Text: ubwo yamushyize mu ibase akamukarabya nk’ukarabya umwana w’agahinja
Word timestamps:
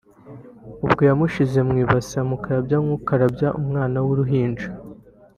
ubwo 0.85 1.01
yamushyize 1.09 1.59
mu 1.67 1.73
ibase 1.83 2.15
akamukarabya 2.21 2.77
nk’ukarabya 2.83 3.49
umwana 3.61 3.95
w’agahinja 4.05 4.67